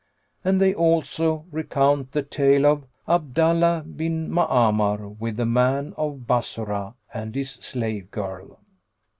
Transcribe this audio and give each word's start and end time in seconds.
And 0.43 0.59
they 0.59 0.73
also 0.73 1.45
recount 1.51 2.11
the 2.11 2.23
tale 2.23 2.65
of 2.65 2.85
ABDALLAH 3.07 3.83
BIN 3.97 4.31
MA'AMAR 4.31 5.09
WITH 5.19 5.37
THE 5.37 5.45
MAN 5.45 5.93
OF 5.95 6.25
BASSORAH 6.25 6.95
AND 7.13 7.35
HIS 7.35 7.51
SLAVE 7.51 8.09
GIRL. 8.09 8.59